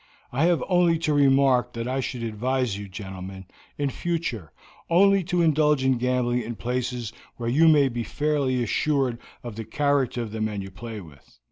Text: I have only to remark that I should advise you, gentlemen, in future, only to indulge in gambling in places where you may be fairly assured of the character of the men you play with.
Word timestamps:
I 0.31 0.45
have 0.45 0.63
only 0.67 0.97
to 0.97 1.13
remark 1.13 1.73
that 1.73 1.87
I 1.87 1.99
should 1.99 2.23
advise 2.23 2.75
you, 2.75 2.89
gentlemen, 2.89 3.45
in 3.77 3.91
future, 3.91 4.51
only 4.89 5.23
to 5.25 5.43
indulge 5.43 5.83
in 5.85 5.99
gambling 5.99 6.41
in 6.41 6.55
places 6.55 7.13
where 7.37 7.49
you 7.49 7.67
may 7.67 7.87
be 7.87 8.03
fairly 8.03 8.63
assured 8.63 9.19
of 9.43 9.57
the 9.57 9.63
character 9.63 10.23
of 10.23 10.31
the 10.31 10.41
men 10.41 10.63
you 10.63 10.71
play 10.71 11.01
with. 11.01 11.37